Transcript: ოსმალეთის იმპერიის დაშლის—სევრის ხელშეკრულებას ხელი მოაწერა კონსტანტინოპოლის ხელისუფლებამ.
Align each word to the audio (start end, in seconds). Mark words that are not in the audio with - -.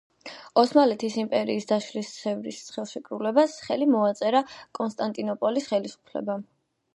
ოსმალეთის 0.59 1.17
იმპერიის 1.23 1.67
დაშლის—სევრის 1.71 2.61
ხელშეკრულებას 2.77 3.53
ხელი 3.67 3.89
მოაწერა 3.97 4.43
კონსტანტინოპოლის 4.81 5.71
ხელისუფლებამ. 5.75 6.49